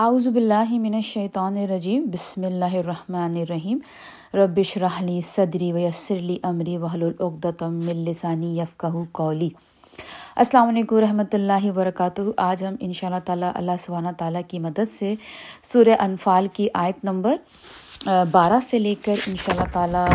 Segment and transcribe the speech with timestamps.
[0.00, 3.78] اعوذ باللہ من الشیطان الرجیم، بسم اللہ الرحمن الرحیم.
[4.34, 7.02] ربش رحلی صدری ویسرلی امری وحل
[7.60, 9.48] من لسانی یفقہ قولی.
[10.36, 12.22] السلام علیکم ورحمۃ اللہ وبرکاتہ.
[12.36, 15.14] آج ہم ان شاء اللہ تعالیٰ اللہ سبحانہ تعالیٰ کی مدد سے
[15.72, 17.36] سورہ انفال کی آیت نمبر
[18.06, 20.06] بارہ سے لے کر ان شاء اللہ تعالیٰ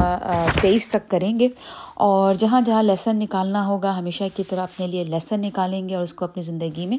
[0.62, 1.48] تیئیس تک کریں گے۔
[1.94, 6.04] اور جہاں جہاں لیسن نکالنا ہوگا، ہمیشہ کی طرح اپنے لیے لیسن نکالیں گے اور
[6.04, 6.98] اس کو اپنی زندگی میں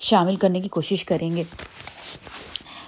[0.00, 1.42] شامل کرنے کی کوشش کریں گے۔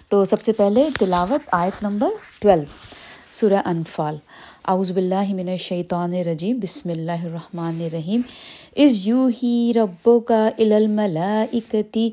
[0.09, 2.65] تو سب سے پہلے تلاوت، آیت نمبر ٹویلو،
[3.33, 4.17] سورہ انفال۔
[4.69, 8.21] اعوذ باللہ من الشیطان الرجیم، بسم اللہ الرحمن الرحیم۔
[8.77, 12.11] از یو ہی ربو کا الملاکتی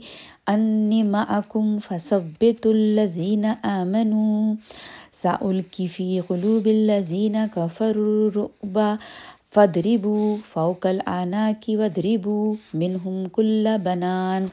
[0.47, 4.53] انی معکم فثبت الذین آمنوا۔
[5.23, 8.95] سألقي في قلوب الذين كفروا الرعب.
[9.53, 14.45] فاضربوا فوق العناق واضربوا منهم كل بنان.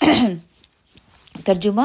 [1.44, 1.82] ترجمہ؟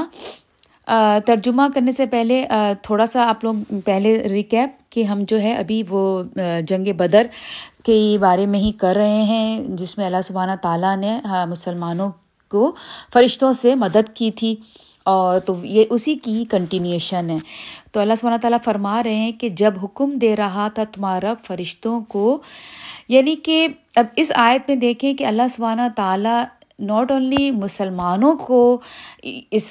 [1.26, 2.46] ترجمہ کرنے سے پہلے
[2.82, 6.24] تھوڑا سا آپ لوگ پہلے ریکیپ کہ ہم جو ہے ابھی وہ
[6.68, 7.27] جنگ بدر
[7.84, 12.12] کے بارے میں ہی کر رہے ہیں، جس میں اللہ سبحانہ تعالیٰ نے مسلمانوں
[12.49, 12.76] کو
[13.14, 14.55] فرشتوں سے مدد کی تھی۔
[15.08, 17.38] اور تو یہ اسی کی ہی کنٹینیوشن ہے۔
[17.91, 21.99] تو اللہ سبحانہ تعالیٰ فرما رہے ہیں کہ جب حکم دے رہا تھا تمہارا فرشتوں
[22.08, 22.38] کو
[23.10, 26.44] یعنی کہ اب اس آیت میں دیکھیں کہ اللہ سبحانہ تعالیٰ
[26.80, 28.60] ناٹ اونلی مسلمانوں کو
[29.52, 29.66] اس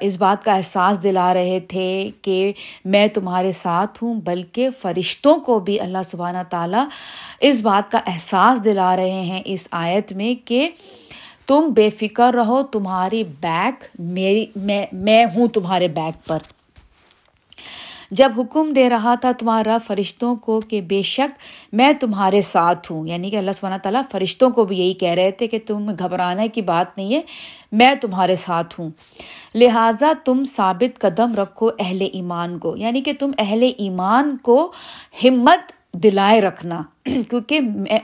[0.00, 1.88] اس بات کا احساس دلا رہے تھے
[2.22, 2.52] کہ
[2.84, 6.84] میں تمہارے ساتھ ہوں، بلکہ فرشتوں کو بھی اللہ سبحانہ تعالیٰ
[7.40, 10.68] اس بات کا احساس دلا رہے ہیں اس آیت میں کہ
[11.48, 16.38] تم بے فکر رہو، تمہاری بیک میری، میں میں ہوں تمہارے بیک پر۔
[18.10, 21.38] جب حکم دے رہا تھا تمہارا فرشتوں کو کہ بے شک
[21.72, 25.30] میں تمہارے ساتھ ہوں یعنی کہ اللہ سبحانہ تعالیٰ فرشتوں کو بھی یہی کہہ رہے
[25.30, 27.20] تھے کہ تم گھبرانے کی بات نہیں ہے،
[27.72, 28.90] میں تمہارے ساتھ ہوں۔
[29.54, 34.72] لہٰذا تم ثابت قدم رکھو اہل ایمان کو یعنی کہ تم اہل ایمان کو
[35.24, 37.98] ہمت دلائے رکھنا۔ کیونکہ میں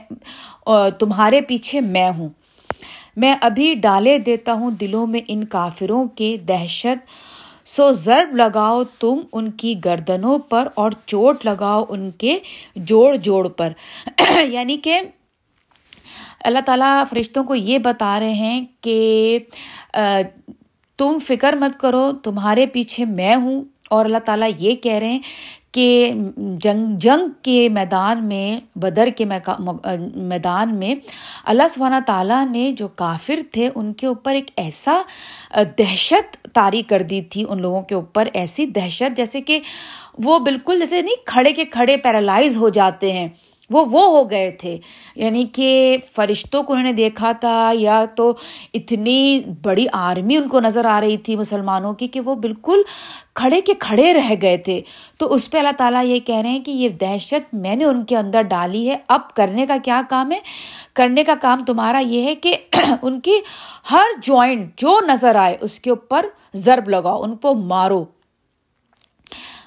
[0.99, 2.29] تمہارے پیچھے میں ہوں۔
[3.15, 7.07] میں ابھی ڈالے دیتا ہوں دلوں میں ان کافروں کے دہشت۔
[7.67, 12.39] سو ضرب لگاؤ تم ان کی گردنوں پر اور چوٹ لگاؤ ان کے
[12.75, 13.73] جوڑ جوڑ پر۔
[14.43, 15.01] یعنی کہ
[16.39, 19.39] اللہ تعالیٰ فرشتوں کو یہ بتا رہے ہیں کہ
[20.97, 25.19] تم فکر مت کرو، تمہارے پیچھے میں ہوں۔ اور اللہ تعالیٰ یہ کہہ رہے ہیں
[25.75, 26.13] کہ
[26.61, 30.93] جنگ جنگ کے میدان میں، بدر کے میدان میں
[31.45, 35.01] اللہ سبحانہ تعالیٰ نے جو کافر تھے، ان کے اوپر ایک ایسا
[35.77, 39.59] دہشت طاری کر دی تھی، ان لوگوں کے اوپر ایسی دہشت جیسے کہ
[40.23, 43.27] وہ بالکل جیسے نہیں کھڑے کے کھڑے پیرالائز ہو جاتے ہیں۔
[43.69, 44.77] وہ وہ ہو گئے تھے۔
[45.15, 48.33] یعنی کہ فرشتوں کو انہوں نے دیکھا تھا، یا تو
[48.73, 52.81] اتنی بڑی آرمی ان کو نظر آ رہی تھی مسلمانوں کی کہ وہ بالکل
[53.33, 54.81] کھڑے کے کھڑے رہ گئے تھے۔
[55.17, 58.05] تو اس پہ اللہ تعالیٰ یہ کہہ رہے ہیں کہ یہ دہشت میں نے ان
[58.05, 60.39] کے اندر ڈالی ہے۔ اب کرنے کا کیا کام ہے؟
[60.93, 62.57] کرنے کا کام تمہارا یہ ہے کہ
[63.01, 63.39] ان کی
[63.91, 68.05] ہر جوائنٹ جو نظر آئے، اس کے اوپر ضرب لگاؤ، ان کو مارو۔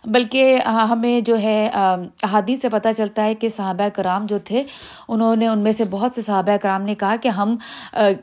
[0.04, 0.59] بلکہ
[0.91, 4.62] ہمیں جو ہے احادیث سے پتہ چلتا ہے کہ صحابہ کرام جو تھے،
[5.09, 7.56] انہوں نے ان میں سے بہت سے صحابہ کرام نے کہا کہ ہم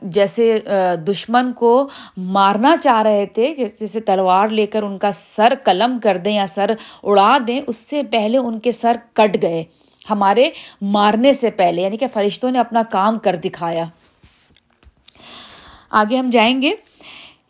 [0.02, 0.58] جیسے
[1.06, 6.16] دشمن کو مارنا چاہ رہے تھے جیسے تلوار لے کر ان کا سر قلم کر
[6.16, 6.70] دیں یا سر
[7.02, 9.64] اڑا دیں، اس سے پہلے ان کے سر کٹ گئے،
[10.10, 10.50] ہمارے
[10.82, 13.84] مارنے سے پہلے یعنی کہ فرشتوں نے اپنا کام کر دکھایا۔
[15.90, 16.70] آگے ہم جائیں گے۔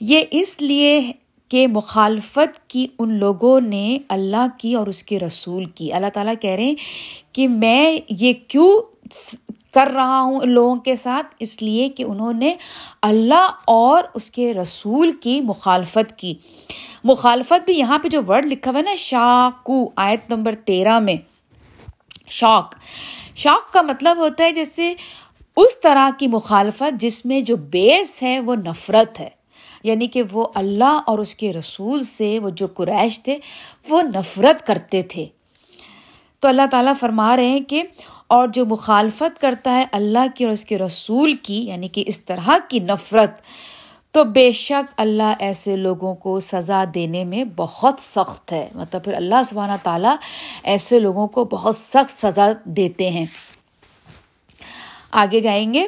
[0.00, 1.00] یہ اس لیے
[1.48, 6.34] کہ مخالفت کی ان لوگوں نے اللہ کی اور اس کے رسول کی۔ اللہ تعالیٰ
[6.40, 6.74] کہہ رہے ہیں
[7.32, 8.80] کہ میں یہ کیوں
[9.74, 12.54] کر رہا ہوں ان لوگوں کے ساتھ؟ اس لیے کہ انہوں نے
[13.02, 16.34] اللہ اور اس کے رسول کی مخالفت کی۔
[17.04, 21.16] مخالفت بھی یہاں پہ جو ورڈ لکھا ہوا ہے نا، شاکو، آیت نمبر تیرہ میں۔
[22.28, 22.74] شوق
[23.36, 24.94] شوق کا مطلب ہوتا ہے جیسے
[25.56, 29.35] اس طرح کی مخالفت جس میں جو بیس ہے وہ نفرت ہے۔
[29.86, 33.38] یعنی کہ وہ اللہ اور اس کے رسول سے وہ جو قریش تھے،
[33.88, 35.26] وہ نفرت کرتے تھے۔
[36.40, 37.82] تو اللہ تعالیٰ فرما رہے ہیں کہ
[38.26, 42.25] اور جو مخالفت کرتا ہے اللہ کی اور اس کے رسول کی یعنی کہ اس
[42.25, 43.31] طرح کی نفرت،
[44.11, 49.14] تو بے شک اللہ ایسے لوگوں کو سزا دینے میں بہت سخت ہے۔ مطلب پھر
[49.14, 50.16] اللہ سبحانہ تعالیٰ
[50.62, 53.25] ایسے لوگوں کو بہت سخت سزا دیتے ہیں۔
[55.11, 55.87] آگے جائیں گے۔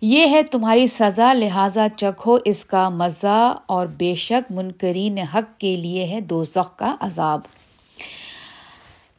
[0.00, 5.76] یہ ہے تمہاری سزا، لہٰذا چکھو اس کا مزہ اور بے شک منکرین حق کے
[5.76, 6.42] لیے ہے دو
[6.76, 7.40] کا عذاب۔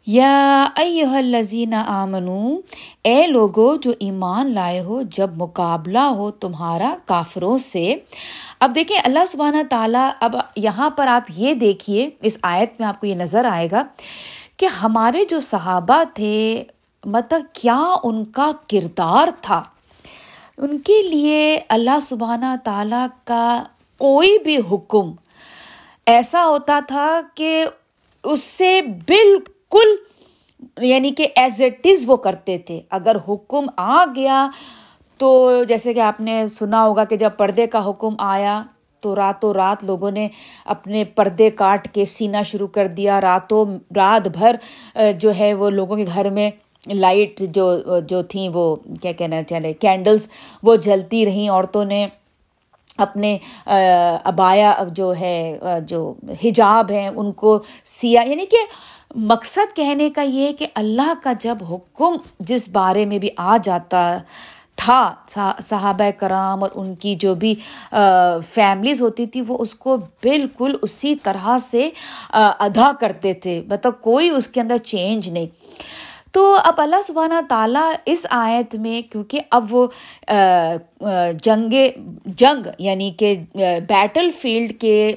[0.06, 2.58] یا الذین آمنو،
[3.02, 7.96] اے لوگو جو ایمان لائے ہو، جب مقابلہ ہو تمہارا کافروں سے۔
[8.60, 13.00] اب دیکھیں، اللہ سبحانہ تعالیٰ، اب یہاں پر آپ یہ دیکھیے، اس آیت میں آپ
[13.00, 13.84] کو یہ نظر آئے گا
[14.58, 16.64] کہ ہمارے جو صحابہ تھے
[17.06, 19.64] مطلب کیا ان کا کردار تھا؟
[20.58, 23.64] ان کے لیے اللہ سبحانہ تعالیٰ کا
[23.98, 25.12] کوئی بھی حکم
[26.06, 27.66] ایسا ہوتا تھا کہ
[28.24, 29.96] اس سے بالکل
[30.78, 34.50] یعنی کہ ایز اٹ از وہ کرتے تھے۔ اگر حکم آ گیا
[35.18, 38.64] تو جیسے کہ آپ نے سنا ہوگا کہ جب پردے کا حکم آیا
[39.00, 40.28] تو راتوں رات لوگوں نے
[40.66, 43.66] اپنے پردے کاٹ کے سینا شروع کر دیا۔ راتوں
[43.96, 44.56] رات بھر،
[45.20, 46.52] جو ہے وہ لوگوں کے گھر میں
[46.86, 50.28] لائٹ جو جو تھیں وہ، کیا کہنا چلے کینڈلس
[50.64, 52.08] وہ جلتی رہیں، عورتوں نے
[52.98, 56.14] اپنے ابایا جو ہے جو
[56.44, 58.58] حجاب ہیں، ان کو سیا یعنی کہ
[59.16, 64.18] مقصد کہنے کا یہ کہ اللہ کا جب حکم جس بارے میں بھی آ جاتا
[64.76, 65.14] تھا
[65.64, 67.54] صحابہ کرام اور ان کی جو بھی
[68.46, 71.90] فیملیز ہوتی تھی، وہ اس کو بالکل اسی طرح سے
[72.34, 75.48] ادا کرتے تھے۔ مطلب کوئی اس کے اندر چینج نہیں۔
[76.38, 79.88] تو اب اللہ سبحانہ تعالیٰ اس آیت میں کیونکہ اب وہ
[81.44, 81.74] جنگ
[82.26, 83.34] جنگ یعنی کہ
[83.88, 85.16] بیٹل فیلڈ کے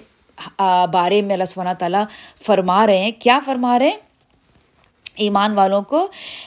[0.93, 2.05] بارے میں اللہ سبحانہ تعالیٰ
[2.47, 3.97] فرما رہے ہیں۔ کیا فرما رہے ہیں؟
[5.17, 6.07] ایمان والوں کو،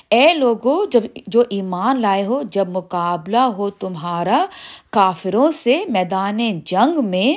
[0.10, 4.46] اے لوگو، جب جو ایمان لائے ہو، جب مقابلہ ہو تمہارا
[4.90, 7.34] کافروں سے میدان جنگ میں،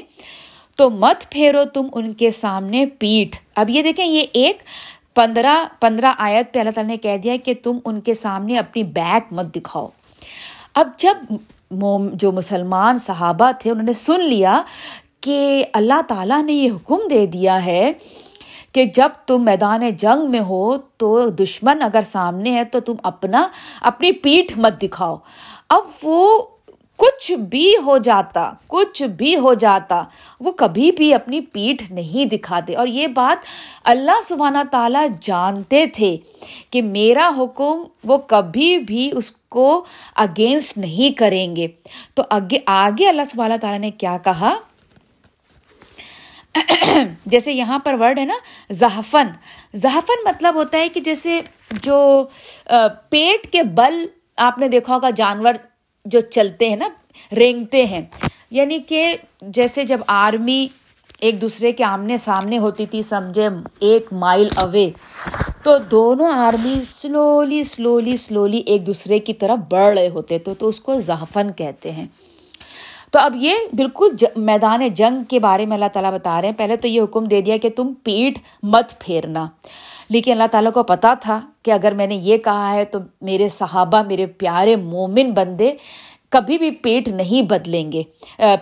[0.77, 4.63] تو مت پھیرو تم ان کے سامنے پیٹھ۔ اب یہ دیکھیں، یہ ایک
[5.17, 8.83] پندرہ پندرہ آیت پہ اللہ تعالیٰ نے کہہ دیا کہ تم ان کے سامنے اپنی
[8.83, 9.89] بیک مت دکھاؤ۔
[10.75, 11.17] اب جب
[12.13, 14.61] جو مسلمان صحابہ تھے انہوں نے سن لیا
[15.21, 17.93] کہ اللہ تعالیٰ نے یہ حکم دے دیا ہے
[18.73, 23.47] کہ جب تم میدان جنگ میں ہو تو دشمن اگر سامنے ہے تو تم اپنا،
[23.81, 25.17] اپنی پیٹھ مت دکھاؤ۔
[25.69, 26.43] اب وہ
[26.97, 30.03] کچھ بھی ہو جاتا، کچھ بھی ہو جاتا،
[30.41, 33.45] وہ کبھی بھی اپنی پیٹھ نہیں دکھاتے۔ اور یہ بات
[33.85, 36.17] اللہ سبحانہ تعالیٰ جانتے تھے
[36.71, 39.85] کہ میرا حکم وہ کبھی بھی اس کو
[40.17, 41.69] اگینسٹ نہیں کریں گے۔
[42.15, 44.55] تو آگے آگے اللہ سبحانہ تعالیٰ نے کیا کہا؟
[47.27, 48.35] جیسے یہاں پر ورڈ ہے نا
[48.71, 49.27] زحفن
[49.75, 51.41] زحفن مطلب ہوتا ہے کہ جیسے
[51.83, 52.27] جو
[53.11, 54.07] پیٹ کے بل
[54.37, 55.55] آپ نے دیکھا ہوگا، جانور
[56.07, 56.89] جو چلتے ہیں نا،
[57.33, 58.03] رینگتے ہیں۔
[58.51, 60.67] یعنی کہ جیسے جب آرمی
[61.21, 63.49] ایک دوسرے کے آمنے سامنے ہوتی تھی، سمجھے،
[63.79, 64.91] ایک مائل اوے،
[65.63, 70.69] تو دونوں آرمی سلولی سلولی سلولی ایک دوسرے کی طرف بڑھ رہے ہوتے تھے تو
[70.69, 72.07] اس کو زحفن کہتے ہیں۔
[73.11, 76.77] تو اب یہ بالکل میدان جنگ کے بارے میں اللہ تعالیٰ بتا رہے ہیں۔ پہلے
[76.77, 79.47] تو یہ حکم دے دیا کہ تم پیٹھ مت پھیرنا۔
[80.09, 83.49] لیکن اللہ تعالیٰ کو پتا تھا کہ اگر میں نے یہ کہا ہے تو میرے
[83.49, 85.73] صحابہ، میرے پیارے مومن بندے
[86.29, 88.03] کبھی بھی پیٹ نہیں بدلیں گے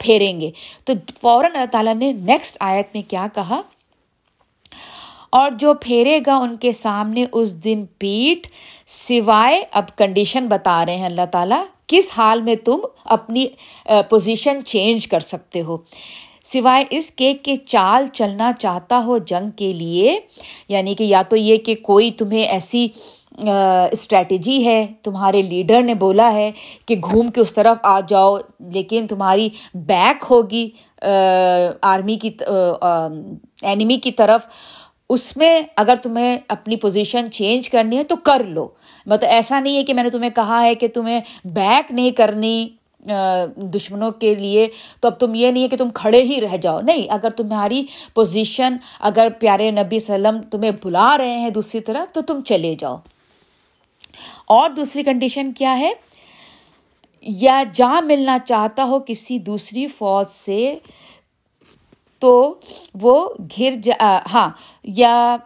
[0.00, 0.50] پھیریں گے۔
[0.84, 3.60] تو فوراً اللہ تعالیٰ نے نیکسٹ آیت میں کیا کہا؟
[5.30, 8.46] اور جو پھیرے گا ان کے سامنے اس دن پیٹ
[8.86, 13.46] سوائے اب کنڈیشن بتا رہے ہیں اللہ تعالیٰ، کس حال میں تم اپنی
[14.08, 15.76] پوزیشن چینج کر سکتے ہو؟
[16.44, 20.18] سوائے اس کے کہ چال چلنا چاہتا ہو جنگ کے لیے
[20.68, 22.86] یعنی کہ یا تو یہ کہ کوئی تمہیں ایسی
[23.92, 26.50] اسٹریٹجی ہے، تمہارے لیڈر نے بولا ہے
[26.86, 28.36] کہ گھوم کے اس طرف آ جاؤ،
[28.72, 29.48] لیکن تمہاری
[29.88, 30.68] بیک ہوگی
[31.82, 32.30] آرمی کی
[33.62, 34.46] اینیمی کی طرف۔
[35.10, 38.68] اس میں اگر تمہیں اپنی پوزیشن چینج کرنی ہے تو کر لو۔
[39.06, 42.68] مطلب ایسا نہیں ہے کہ میں نے تمہیں کہا ہے کہ تمہیں بیک نہیں کرنی۔
[43.56, 44.68] دشمنوں کے لیے،
[45.00, 47.86] تو اب تم یہ نہیں ہے کہ تم کھڑے ہی رہ جاؤ۔ نہیں، اگر تمہاری
[48.14, 52.96] پوزیشن اگر پیارے نبی وسلم تمہیں بلا رہے ہیں دوسری طرف، تو تم چلے جاؤ۔
[54.46, 55.92] اور دوسری کنڈیشن کیا ہے؟
[57.22, 60.78] یا جا ملنا چاہتا ہو کسی دوسری فوج سے،
[62.18, 62.54] تو
[63.00, 64.50] وہ گر جا ہاں
[64.84, 65.36] یا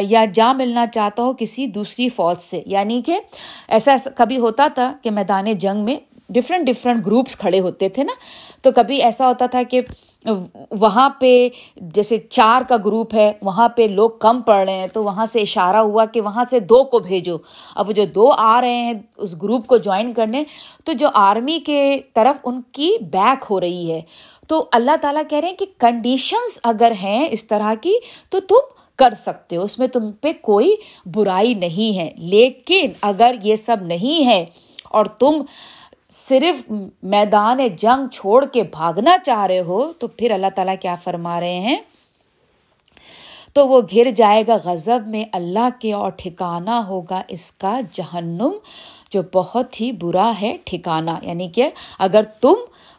[0.00, 3.20] یا جا ملنا چاہتا ہو کسی دوسری فوج سے۔ یعنی کہ
[3.68, 8.12] ایسا کبھی ہوتا تھا کہ میدان جنگ میں ڈفرینٹ ڈفرینٹ گروپس کھڑے ہوتے تھے نا۔
[8.62, 9.80] تو کبھی ایسا ہوتا تھا کہ
[10.70, 15.04] وہاں پہ جیسے چار کا گروپ ہے، وہاں پہ لوگ کم پڑھ رہے ہیں، تو
[15.04, 17.36] وہاں سے اشارہ ہوا کہ وہاں سے دو کو بھیجو۔
[17.74, 20.44] اب جو دو آ رہے ہیں اس گروپ کو جوائن کرنے،
[20.84, 24.00] تو جو آرمی کے طرف ان کی بیک ہو رہی ہے۔
[24.48, 27.94] تو اللہ تعالیٰ کہہ رہے ہیں کہ کنڈیشنز اگر ہیں اس طرح کی،
[28.30, 28.58] تو تم
[28.96, 33.76] کر سکتے ہو۔ اس میں تم پہ کوئی برائی نہیں ہے۔ لیکن اگر یہ سب
[33.80, 34.44] نہیں ہے
[34.84, 35.42] اور تم
[36.10, 36.62] صرف
[37.02, 41.58] میدان جنگ چھوڑ کے بھاگنا چاہ رہے ہو، تو پھر اللہ تعالیٰ کیا فرما رہے
[41.58, 41.76] ہیں؟
[43.52, 48.52] تو وہ گر جائے گا غضب میں، اللہ کے اور ٹھکانا ہوگا اس کا جہنم،
[49.10, 52.54] جو بہت ہی برا ہے ٹھکانا یعنی کہ اگر تم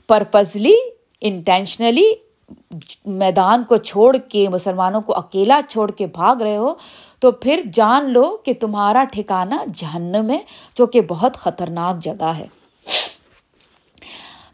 [0.09, 0.75] پرپزلی
[1.21, 2.11] انٹینشنلی
[3.05, 6.73] میدان کو چھوڑ کے، مسلمانوں کو اکیلا چھوڑ کے بھاگ رہے ہو،
[7.19, 10.39] تو پھر جان لو کہ تمہارا ٹھکانا جہنم ہے،
[10.75, 12.47] جو کہ بہت خطرناک جگہ ہے۔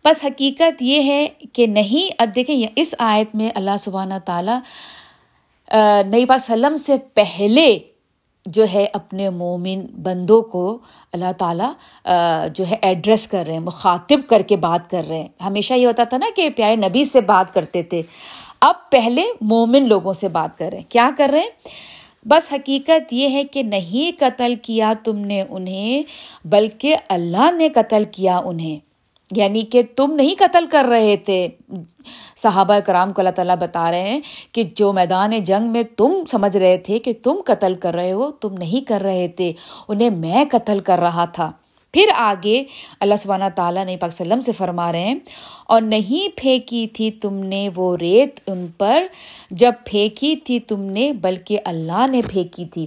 [0.06, 4.60] بس حقیقت یہ ہے کہ نہیں، اب دیکھیں اس آیت میں اللہ سبحانہ تعالیٰ
[6.08, 7.80] نئی پاک وسلم سے پہلے
[8.46, 10.78] جو ہے اپنے مومن بندوں کو
[11.14, 11.72] اللہ تعالیٰ
[12.54, 15.88] جو ہے ایڈریس کر رہے ہیں، مخاطب کر کے بات کر رہے ہیں۔ ہمیشہ یہ
[15.88, 18.02] ہوتا تھا نا کہ پیارے نبی سے بات کرتے تھے۔
[18.62, 23.14] اب پہلے مومن لوگوں سے بات کر رہے ہیں۔ کیا کر رہے ہیں؟ بس حقیقت
[23.14, 26.04] یہ ہے کہ نہیں قتل کیا تم نے انہیں،
[26.48, 28.93] بلکہ اللہ نے قتل کیا انہیں۔
[29.36, 31.48] یعنی کہ تم نہیں قتل کر رہے تھے۔
[32.38, 34.20] صحابہ کرام کو اللہ تعالیٰ بتا رہے ہیں
[34.52, 38.32] کہ جو میدان جنگ میں تم سمجھ رہے تھے کہ تم قتل کر رہے ہو،
[38.32, 39.52] تم نہیں کر رہے تھے،
[39.88, 41.52] انہیں میں قتل کر رہا تھا۔
[41.94, 42.64] پھر آگے
[43.00, 45.16] اللہ سبحانہ تعالیٰ نے پاک وسلم سے فرما رہے ہیں،
[45.66, 49.04] اور نہیں پھینکی تھی تم نے وہ ریت ان پر،
[49.52, 52.86] جب پھینکی تھی تم نے، بلکہ اللہ نے پھینکی تھی۔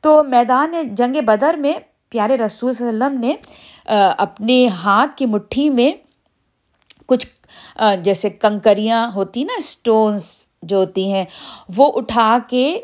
[0.00, 1.72] تو میدان جنگ بدر میں
[2.12, 3.34] پیارے رسول صلی اللہ علیہ وسلم نے
[4.18, 5.92] اپنے ہاتھ کی مٹھی میں
[7.06, 7.26] کچھ
[8.02, 11.24] جیسے کنکریاں ہوتی نا اسٹونس جو ہوتی ہیں،
[11.76, 12.80] وہ اٹھا کے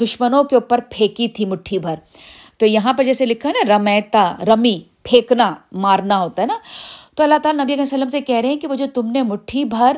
[0.00, 1.94] دشمنوں کے اوپر پھینکی تھی مٹھی بھر۔
[2.58, 6.58] تو یہاں پر جیسے لکھا ہے نا، رمیتا، رمی، پھینکنا، مارنا ہوتا ہے نا۔
[7.16, 9.22] تو اللہ تعالیٰ نبی علیہ وسلم سے کہہ رہے ہیں کہ وہ جو تم نے
[9.22, 9.96] مٹھی بھر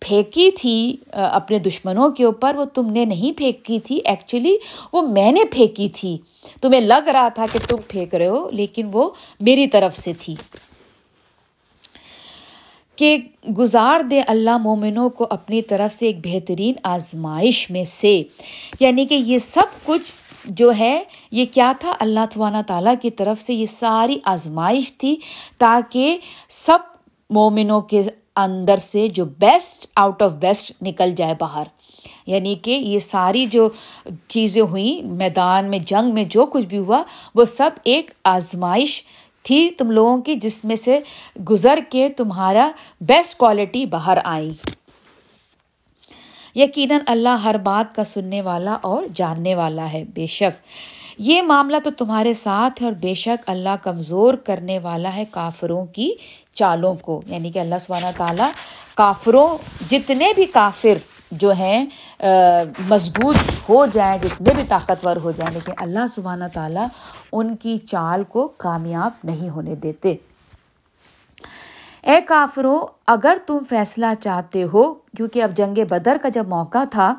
[0.00, 4.56] پھینکی تھی اپنے دشمنوں کے اوپر، وہ تم نے نہیں پھینکی تھی ایکچولی
[4.92, 6.18] وہ میں نے پھینکی تھی۔
[6.62, 9.10] تمہیں لگ رہا تھا کہ تم پھینک رہے ہو، لیکن وہ
[9.40, 10.34] میری طرف سے تھی۔
[12.96, 13.16] کہ
[13.58, 18.22] گزار دے اللہ مومنوں کو اپنی طرف سے ایک بہترین آزمائش میں سے۔
[18.80, 20.12] یعنی کہ یہ سب کچھ
[20.44, 25.16] جو ہے، یہ کیا تھا؟ اللہ تبانہ تعالیٰ کی طرف سے یہ ساری آزمائش تھی
[25.58, 26.16] تاکہ
[26.48, 26.78] سب
[27.30, 28.02] مومنوں کے
[28.36, 31.64] اندر سے جو بیسٹ آؤٹ آف بیسٹ نکل جائے باہر۔
[32.26, 33.68] یعنی کہ یہ ساری جو
[34.28, 37.02] چیزیں ہوئیں، میدان میں، جنگ میں، جو کچھ بھی ہوا،
[37.34, 39.02] وہ سب ایک آزمائش
[39.42, 41.00] تھی تم لوگوں کی، جس میں سے
[41.50, 44.50] گزر کے تمہارا بیسٹ کوالٹی باہر آئی
[46.54, 50.62] یقیناً اللہ ہر بات کا سننے والا اور جاننے والا ہے، بے شک۔
[51.18, 55.86] یہ معاملہ تو تمہارے ساتھ ہے اور بے شک اللہ کمزور کرنے والا ہے کافروں
[55.86, 56.12] کی
[56.54, 58.50] چالوں کو یعنی کہ اللہ سبحانہ تعالیٰ
[58.94, 59.48] کافروں،
[59.90, 60.98] جتنے بھی کافر
[61.30, 61.84] جو ہیں
[62.88, 63.36] مضبوط
[63.68, 66.86] ہو جائیں، جتنے بھی طاقتور ہو جائیں، لیکن اللہ سبحانہ تعالیٰ
[67.32, 70.14] ان کی چال کو کامیاب نہیں ہونے دیتے۔
[72.02, 74.82] اے کافروں، اگر تم فیصلہ چاہتے ہو،
[75.16, 77.12] کیونکہ اب جنگ بدر کا جب موقع تھا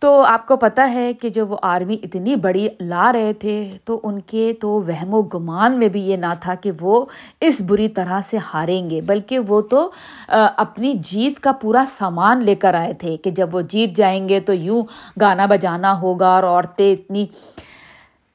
[0.00, 3.98] تو آپ کو پتہ ہے کہ جو وہ آرمی اتنی بڑی لا رہے تھے، تو
[4.02, 7.04] ان کے تو وہم و گمان میں بھی یہ نہ تھا کہ وہ
[7.40, 9.90] اس بری طرح سے ہاریں گے، بلکہ وہ تو
[10.28, 14.40] اپنی جیت کا پورا سامان لے کر آئے تھے کہ جب وہ جیت جائیں گے
[14.40, 14.82] تو یوں
[15.20, 17.26] گانا بجانا ہوگا اور عورتیں اتنی۔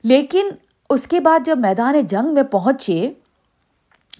[0.03, 0.49] لیکن
[0.89, 3.11] اس کے بعد جب میدان جنگ میں پہنچے،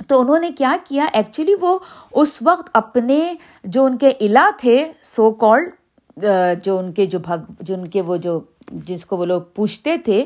[0.08, 1.78] تو انہوں نے کیا کیا؟ ایکچولی وہ
[2.22, 3.34] اس وقت اپنے
[3.64, 5.70] جو ان کے علا تھے سو کالڈ
[6.64, 8.40] جو ان کے جو بھگ، جو ان کے وہ جو
[8.72, 10.26] جس کو وہ لوگ پوچھتے تھے،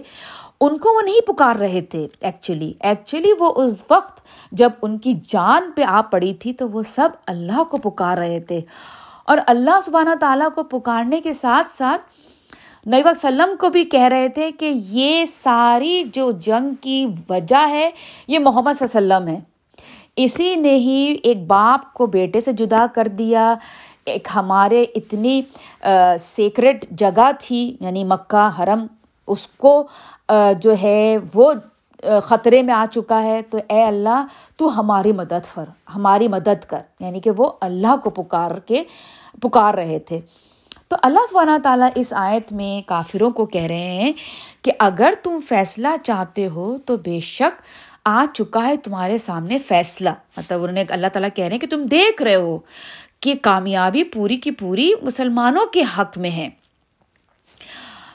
[0.62, 4.20] ان کو وہ نہیں پکار رہے تھے ایکچولی ایکچولی وہ اس وقت
[4.52, 8.40] جب ان کی جان پہ آ پڑی تھی تو وہ سب اللہ کو پکار رہے
[8.40, 8.62] تھے۔
[9.26, 12.02] اور اللہ سبحانہ تعالیٰ کو پکارنے کے ساتھ ساتھ
[12.86, 17.90] نئی وسلم کو بھی کہہ رہے تھے کہ یہ ساری جو جنگ کی وجہ ہے،
[18.28, 19.58] یہ محمد صلی اللہ علیہ وسلم ہے۔
[20.16, 23.56] اسی نے ہی ایک باپ کو بیٹے سے جدا کر دیا۔
[24.08, 25.42] ایک ہمارے اتنی
[26.20, 28.86] سیکرٹ جگہ تھی یعنی مکہ، حرم،
[29.28, 29.88] اس کو
[30.60, 31.54] جو ہے وہ
[32.24, 34.26] خطرے میں آ چکا ہے۔ تو اے اللہ،
[34.58, 38.84] تو ہماری مدد فر، ہماری مدد کر۔ یعنی کہ وہ اللہ کو پکار کے،
[39.42, 40.22] پکار رہے تھے۔
[40.88, 44.12] تو اللہ سبحانہ تعالیٰ اس آیت میں کافروں کو کہہ رہے ہیں
[44.62, 47.62] کہ اگر تم فیصلہ چاہتے ہو تو بے شک
[48.06, 51.68] آ چکا ہے تمہارے سامنے فیصلہ۔ مطلب انہوں نے اللہ تعالیٰ کہہ رہے ہیں کہ
[51.68, 52.58] تم دیکھ رہے ہو۔
[53.20, 56.50] کہ کامیابی پوری کی پوری مسلمانوں کے حق میں ہے۔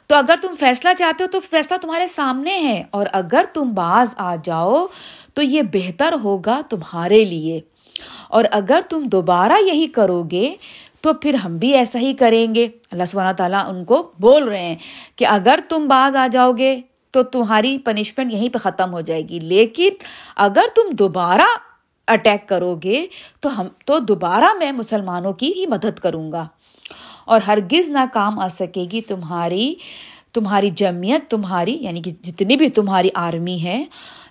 [0.06, 4.14] تو اگر تم فیصلہ چاہتے ہو تو فیصلہ تمہارے سامنے ہے، اور اگر تم باز
[4.18, 4.87] آ جاؤ
[5.35, 7.61] تو یہ بہتر ہوگا تمہارے لیے۔
[8.28, 10.54] اور اگر تم دوبارہ یہی کرو گے
[11.00, 14.61] تو پھر ہم بھی ایسا ہی کریں گے۔ اللہ سبحانہ تعالیٰ ان کو بول رہے
[14.61, 14.76] ہیں
[15.16, 16.80] کہ اگر تم باز آ جاؤ گے
[17.11, 19.88] تو تمہاری پنشمنٹ یہیں پہ ختم ہو جائے گی۔ لیکن
[20.37, 21.49] اگر تم دوبارہ
[22.12, 23.07] اٹیک کرو گے
[23.40, 26.49] تو ہم تو دوبارہ میں مسلمانوں کی ہی مدد کروں گا۔
[27.25, 29.75] اور ہرگز نہ کام آ سکے گی تمہاری
[30.33, 33.85] تمہاری جمعیت، تمہاری یعنی کہ جتنی بھی تمہاری آرمی ہے،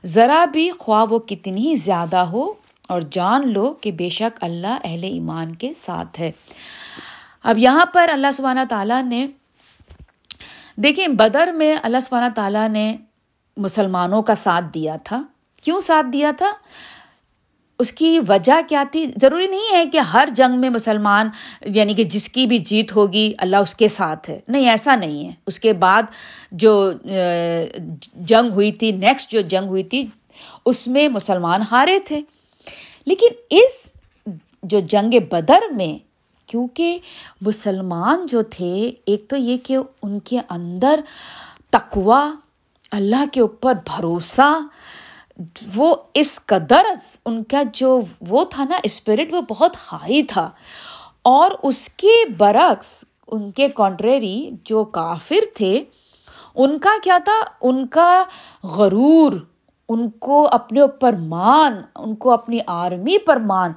[0.05, 5.03] ذرا بھی خواہ وہ کتنی زیادہ ہو۔ اور جان لو کہ بے شک اللہ اہل
[5.03, 6.31] ایمان کے ساتھ ہے۔
[7.43, 9.27] اب یہاں پر اللہ سبحانہ تعالیٰ نے
[10.75, 12.97] دیکھیں، بدر میں اللہ سبحانہ تعالیٰ نے
[13.57, 15.23] مسلمانوں کا ساتھ دیا تھا۔
[15.63, 16.51] کیوں ساتھ دیا تھا؟
[17.81, 21.29] اس کی وجہ کیا تھی؟ ضروری نہیں ہے کہ ہر جنگ میں مسلمان
[21.65, 25.25] یعنی کہ جس کی بھی جیت ہوگی، اللہ اس کے ساتھ ہے۔ نہیں، ایسا نہیں
[25.25, 26.03] ہے۔ اس کے بعد
[26.51, 26.91] جو
[28.15, 30.07] جنگ ہوئی تھی نیکسٹ جو جنگ ہوئی تھی،
[30.65, 32.21] اس میں مسلمان ہارے تھے۔
[33.05, 33.93] لیکن اس
[34.63, 36.03] جو جنگ بدر میں،
[36.49, 36.97] کیونکہ
[37.41, 40.99] مسلمان جو تھے، ایک تو یہ کہ ان کے اندر
[41.69, 42.33] تقوا
[42.91, 44.59] اللہ کے اوپر بھروسہ
[45.75, 46.81] وہ اس قدر
[47.25, 50.49] ان کا جو وہ تھا نا اسپرٹ وہ بہت ہائی تھا۔
[51.21, 55.83] اور اس کے برعکس ان کے کانٹریری جو کافر تھے،
[56.55, 58.23] ان کا کیا تھا؟ ان کا
[58.63, 59.33] غرور،
[59.89, 63.71] ان کو اپنے اوپر مان، ان کو اپنی آرمی پر مان۔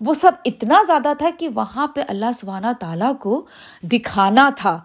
[0.00, 3.46] وہ سب اتنا زیادہ تھا کہ وہاں پہ اللہ سبحانہ تعالیٰ کو
[3.82, 4.80] دکھانا تھا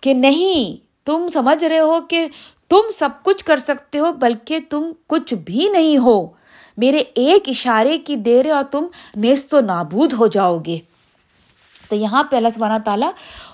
[0.00, 2.28] کہ نہیں، تم سمجھ رہے ہو کہ
[2.70, 6.26] تم سب کچھ کر سکتے ہو، بلکہ تم کچھ بھی نہیں ہو۔
[6.76, 10.78] میرے ایک اشارے کی دیر اور تم نیست و نابود ہو جاؤ گے۔
[11.88, 13.10] تو یہاں پہ اللہ سبحانہ تعالیٰ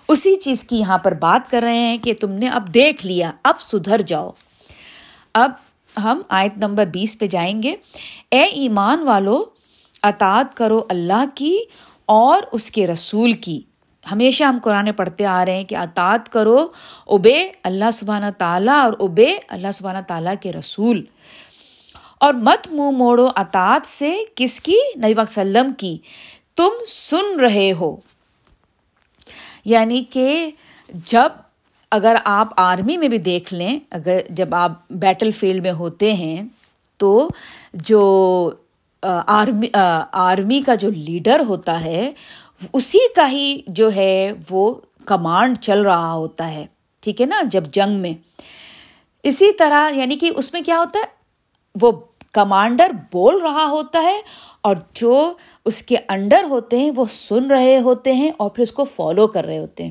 [0.09, 3.33] اسی چیز کی یہاں پر بات کر رہے ہیں کہ تم نے اب دیکھ لیا،
[3.43, 4.31] اب سدھر جاؤ۔
[5.35, 5.51] اب
[6.03, 7.77] ہم آیت نمبر بیس پہ جائیں گے۔
[8.31, 9.45] اے ایمان والو،
[10.03, 11.59] اطاعت کرو اللہ کی
[12.07, 13.63] اور اس کے رسول کی۔
[14.11, 16.69] ہمیشہ ہم قرآن پڑھتے آ رہے ہیں کہ اطاط کرو
[17.07, 21.05] ابے اللہ سبحانہ تعالیٰ اور ابے اللہ سبحانہ تعالیٰ کے رسول۔
[22.19, 25.99] اور مت منہ موڑو اطاط سے کس کی؟ نبی وسلم کی۔
[26.57, 27.97] تم سن رہے ہو۔
[29.65, 30.51] یعنی کہ
[30.89, 31.29] جب
[31.91, 36.43] اگر آپ آرمی میں بھی دیکھ لیں، اگر جب آپ بیٹل فیلڈ میں ہوتے ہیں،
[36.97, 37.29] تو
[37.75, 38.51] جو
[39.27, 39.67] آرمی
[40.13, 42.13] آرمی کا جو لیڈر ہوتا ہے
[42.73, 46.67] اسی کا ہی جو ہے وہ کمانڈ چل رہا ہوتا ہے،
[47.01, 48.13] ٹھیک ہے نا، جب جنگ میں۔
[49.23, 51.05] اسی طرح یعنی کہ اس میں کیا ہوتا ہے؟
[51.81, 51.93] وہ
[52.33, 54.21] کمانڈر بول رہا ہوتا ہے
[54.61, 55.33] اور جو
[55.65, 59.27] اس کے انڈر ہوتے ہیں وہ سن رہے ہوتے ہیں اور پھر اس کو فالو
[59.27, 59.91] کر رہے ہوتے ہیں۔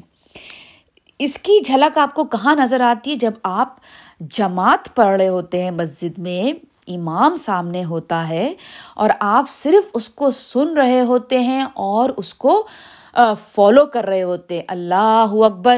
[1.19, 3.75] اس کی جھلک آپ کو کہاں نظر آتی ہے؟ جب آپ
[4.19, 8.53] جماعت پڑھ رہے ہوتے ہیں مسجد میں امام سامنے ہوتا ہے
[8.95, 12.67] اور آپ صرف اس کو سن رہے ہوتے ہیں اور اس کو
[13.51, 15.77] فالو کر رہے ہوتے اللہ اکبر۔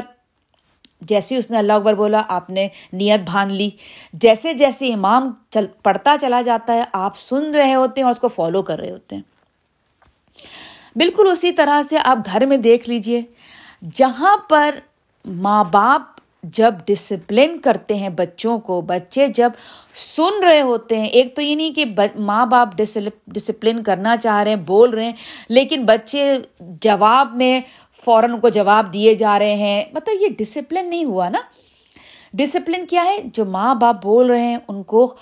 [1.00, 3.70] جیسے اس نے اللہ اکبر بولا، آپ نے نیت بھان لی۔
[4.12, 8.20] جیسے جیسے امام چل، پڑھتا چلا جاتا ہے، آپ سن رہے ہوتے ہیں اور اس
[8.20, 9.22] کو فالو کر رہے ہوتے ہیں۔
[10.96, 13.22] بالکل اسی طرح سے آپ گھر میں دیکھ لیجیے
[13.94, 14.74] جہاں پر
[15.24, 19.50] ماں باپ جب ڈسپلن کرتے ہیں بچوں کو، بچے جب
[19.94, 21.84] سن رہے ہوتے ہیں، ایک تو یہ نہیں کہ
[22.18, 22.68] ماں باپ
[23.26, 25.12] ڈسپلن کرنا چاہ رہے ہیں، بول رہے ہیں،
[25.48, 27.60] لیکن بچے جواب میں
[28.04, 31.38] فوراً کو جواب دیے جا رہے ہیں۔ مطلب یہ ڈسپلن نہیں ہوا نا۔
[32.32, 35.14] ڈسپلن کیا ہے؟ جو ماں باپ بول رہے ہیں، ان کو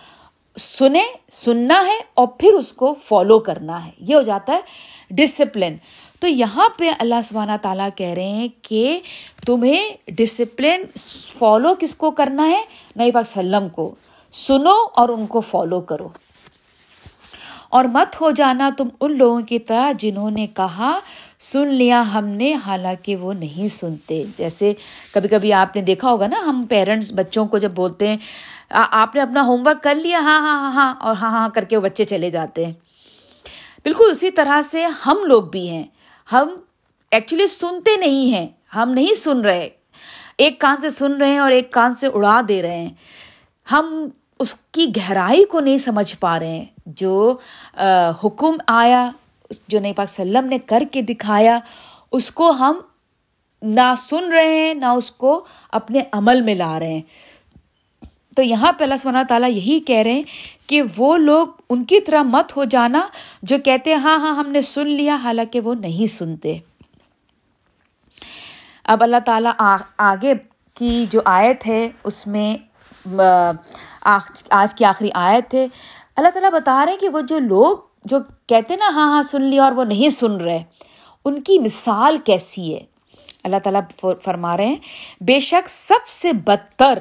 [0.58, 4.60] سنیں، سننا ہے اور پھر اس کو فالو کرنا ہے۔ یہ ہو جاتا ہے
[5.10, 5.76] ڈسپلن
[6.20, 9.00] تو یہاں پہ اللہ سبحانہ تعالیٰ کہہ رہے ہیں کہ
[9.46, 10.82] تمہیں ڈسپلن
[11.38, 12.62] فالو کس کو کرنا ہے؟
[12.96, 13.94] نئی پاک سلم کو۔
[14.32, 16.08] سنو اور ان کو فالو کرو۔
[17.68, 20.98] اور مت ہو جانا تم ان لوگوں کی طرح جنہوں نے کہا،
[21.40, 24.72] سن لیا ہم نے، حالانکہ وہ نہیں سنتے۔ جیسے
[25.12, 28.16] کبھی کبھی آپ نے دیکھا ہوگا نا، ہم پیرنٹس بچوں کو جب بولتے ہیں
[28.70, 31.64] آپ نے اپنا ہوم ورک کر لیا ہاں ہاں ہاں ہاں اور ہاں ہاں کر
[31.64, 32.72] کے وہ بچے چلے جاتے ہیں۔
[33.84, 35.84] بالکل اسی طرح سے ہم لوگ بھی ہیں۔
[36.32, 36.48] ہم
[37.10, 39.68] ایکچولی سنتے نہیں ہیں۔ ہم نہیں سن رہے۔
[40.38, 42.90] ایک کان سے سن رہے ہیں اور ایک کان سے اڑا دے رہے ہیں۔
[43.72, 44.08] ہم
[44.38, 47.36] اس کی گہرائی کو نہیں سمجھ پا رہے ہیں۔ جو
[48.24, 49.06] حکم آیا
[49.68, 51.58] جو نئی پاک سلم نے کر کے دکھایا،
[52.12, 52.80] اس کو ہم
[53.62, 57.02] نہ سن رہے ہیں، نہ اس کو اپنے عمل میں لا رہے ہیں۔
[58.36, 60.22] تو یہاں پہ اللہ سبحانہ تعالیٰ یہی کہہ رہے ہیں
[60.66, 63.00] کہ وہ لوگ ان کی طرح مت ہو جانا
[63.42, 66.56] جو کہتے ہیں ہاں ہاں ہم نے سن لیا، حالانکہ وہ نہیں سنتے۔
[68.84, 69.52] اب اللہ تعالیٰ
[69.98, 70.34] آگے
[70.76, 72.56] کی جو آیت ہے، اس میں
[74.04, 75.66] آج کی آخری آیت ہے۔
[76.16, 79.42] اللہ تعالیٰ بتا رہے ہیں کہ وہ جو لوگ جو کہتے نا ہاں ہاں سن
[79.42, 80.62] لیا اور وہ نہیں سن رہے،
[81.24, 82.80] ان کی مثال کیسی ہے؟
[83.44, 83.80] اللہ تعالیٰ
[84.24, 84.76] فرما رہے ہیں،
[85.20, 86.98] بے شک سب سے بدتر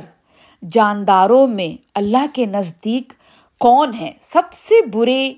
[0.72, 3.14] جانداروں میں اللہ کے نزدیک
[3.60, 5.34] کون ہے؟ سب سے برے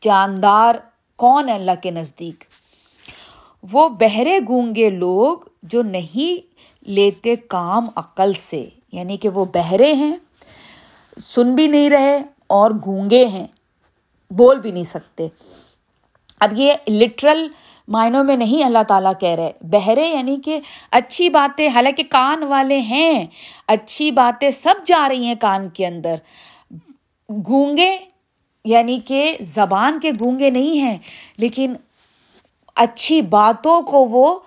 [0.00, 0.74] جاندار
[1.16, 2.44] کون ہے اللہ کے نزدیک؟
[3.72, 6.54] وہ بہرے گونگے لوگ جو نہیں
[6.88, 10.16] لیتے کام عقل سے یعنی کہ وہ بہرے ہیں،
[11.20, 12.16] سن بھی نہیں رہے
[12.46, 13.46] اور گونگے ہیں،
[14.30, 15.28] بول بھی نہیں سکتے۔
[16.40, 17.46] اب یہ لٹرل
[17.88, 22.80] معنوں میں نہیں اللہ تعالیٰ کہہ رہے۔ بہرے یعنی کہ اچھی باتیں، حالانکہ کان والے
[22.80, 23.26] ہیں۔
[23.66, 26.14] اچھی باتیں سب جا رہی ہیں کان کے اندر۔
[27.48, 27.98] گونگے
[28.64, 30.96] یعنی کہ زبان کے گونگے نہیں ہیں،
[31.36, 31.74] لیکن
[32.74, 34.38] اچھی باتوں کو وہ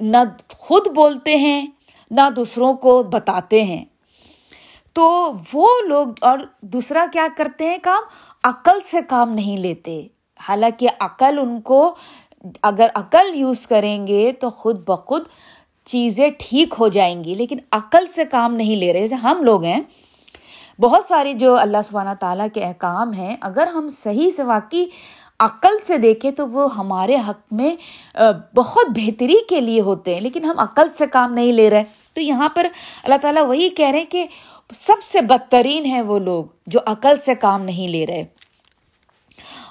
[0.00, 0.16] نہ
[0.58, 1.66] خود بولتے ہیں،
[2.10, 3.84] نہ دوسروں کو بتاتے ہیں۔
[4.92, 8.02] تو وہ لوگ، اور دوسرا کیا کرتے ہیں کام؟
[8.44, 10.06] عقل سے کام نہیں لیتے۔
[10.48, 11.96] حالانکہ عقل ان کو
[12.62, 15.22] اگر عقل یوز کریں گے تو خود بخود
[15.84, 19.64] چیزیں ٹھیک ہو جائیں گی، لیکن عقل سے کام نہیں لے رہے۔ جیسے ہم لوگ
[19.64, 19.80] ہیں،
[20.80, 24.84] بہت ساری جو اللہ سبحانہ تعالیٰ کے احکام ہیں، اگر ہم صحیح سے واقعی
[25.40, 27.74] عقل سے دیکھیں تو وہ ہمارے حق میں
[28.56, 32.20] بہت بہتری کے لیے ہوتے ہیں، لیکن ہم عقل سے کام نہیں لے رہے۔ تو
[32.20, 32.66] یہاں پر
[33.04, 34.26] اللہ تعالیٰ وہی کہہ رہے ہیں کہ
[34.74, 38.24] سب سے بدترین ہیں وہ لوگ جو عقل سے کام نہیں لے رہے۔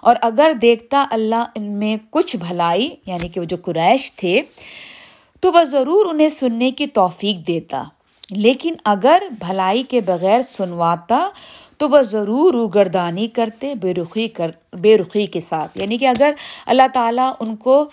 [0.06, 4.42] اور اگر دیکھتا اللہ ان میں کچھ بھلائی یعنی کہ وہ جو قریش تھے،
[5.40, 7.84] تو وہ ضرور انہیں سننے کی توفیق دیتا۔
[8.32, 11.30] لیکن اگر بھلائی کے بغیر سنواتا،
[11.78, 16.32] تو وہ ضرور روگردانی کرتے، بے رخی کر، بے رخی کے ساتھ۔ یعنی کہ اگر
[16.66, 17.90] اللہ تعالیٰ ان کو،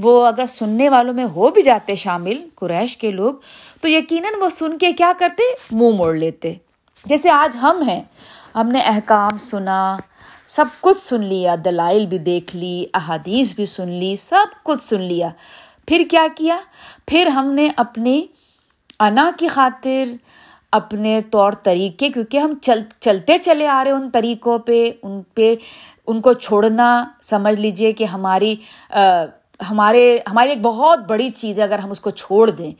[0.00, 3.34] وہ اگر سننے والوں میں ہو بھی جاتے شامل، قریش کے لوگ،
[3.80, 6.54] تو یقیناً وہ سن کے کیا کرتے؟ منہ موڑ لیتے۔
[7.04, 8.02] جیسے آج ہم ہیں۔
[8.54, 9.96] ہم نے احکام سنا
[10.48, 15.00] سب کچھ سن لیا، دلائل بھی دیکھ لی، احادیث بھی سن لی، سب کچھ سن
[15.00, 15.28] لیا۔
[15.86, 16.58] پھر کیا کیا؟
[17.06, 18.26] پھر ہم نے اپنی
[19.00, 20.04] انا کی خاطر،
[20.72, 25.54] اپنے طور طریقے، کیونکہ ہم چل، چلتے چلے آ رہے ان طریقوں پہ، ان پہ،
[26.06, 28.56] ان کو چھوڑنا، سمجھ لیجیے کہ ہماری
[29.70, 32.72] ہمارے، ہماری ایک بہت بڑی چیز ہے اگر ہم اس کو چھوڑ دیں۔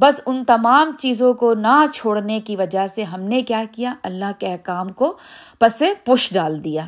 [0.00, 4.32] بس ان تمام چیزوں کو نہ چھوڑنے کی وجہ سے ہم نے کیا کیا؟ اللہ
[4.38, 5.16] کے احکام کو
[5.58, 6.86] پس پش ڈال دیا۔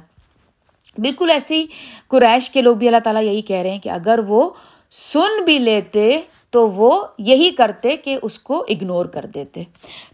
[0.99, 1.67] بالکل ایسی
[2.09, 4.51] قریش کے لوگ بھی اللہ تعالیٰ یہی کہہ رہے ہیں کہ اگر وہ
[4.91, 9.63] سن بھی لیتے تو وہ یہی کرتے کہ اس کو اگنور کر دیتے۔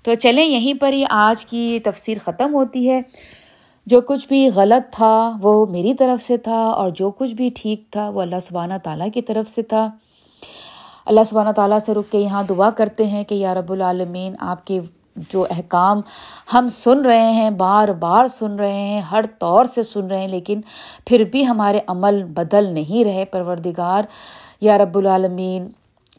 [0.02, 3.00] تو چلیں یہیں پر ہی آج کی تفسیر ختم ہوتی ہے۔
[3.86, 7.90] جو کچھ بھی غلط تھا وہ میری طرف سے تھا اور جو کچھ بھی ٹھیک
[7.90, 9.90] تھا وہ اللہ سبحانہ تعالیٰ کی طرف سے تھا۔
[11.06, 14.66] اللہ سبحانہ تعالیٰ سے رک کے یہاں دعا کرتے ہیں کہ یا رب العالمین آپ
[14.66, 14.80] کے
[15.30, 16.00] جو احکام
[16.54, 20.28] ہم سن رہے ہیں، بار بار سن رہے ہیں، ہر طور سے سن رہے ہیں،
[20.28, 20.60] لیکن
[21.06, 24.02] پھر بھی ہمارے عمل بدل نہیں رہے۔ پروردگار،
[24.60, 25.68] یا رب العالمین،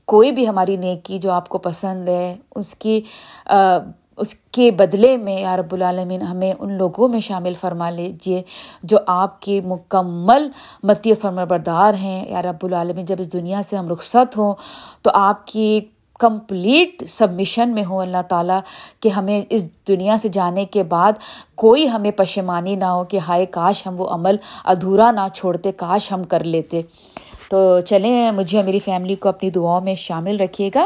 [0.05, 3.01] کوئی بھی ہماری نیکی جو آپ کو پسند ہے، اس کی
[4.17, 8.41] اس کے بدلے میں یا رب العالمین ہمیں ان لوگوں میں شامل فرما لیجیے
[8.83, 10.47] جو آپ کی مکمل
[10.83, 14.53] متی فرما بردار ہیں۔ یا رب العالمین، جب اس دنیا سے ہم رخصت ہوں
[15.01, 15.79] تو آپ کی
[16.19, 18.59] کمپلیٹ سبمیشن میں ہوں اللہ تعالیٰ
[18.99, 21.11] کہ ہمیں اس دنیا سے جانے کے بعد
[21.55, 26.11] کوئی ہمیں پشمانی نہ ہو کہ ہائے کاش ہم وہ عمل ادھورا نہ چھوڑتے، کاش
[26.11, 26.81] ہم کر لیتے۔
[27.49, 30.85] تو چلیں، مجھے میری فیملی کو اپنی دعاؤں میں شامل رکھیے گا۔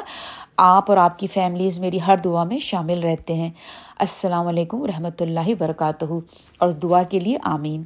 [0.58, 3.50] آپ اور آپ کی فیملیز میری ہر دعا میں شامل رہتے ہیں۔
[4.00, 6.06] السلام علیکم و رحمۃ اللہ وبرکاتہ۔
[6.58, 7.84] اور اس دعا کے لیے آمین۔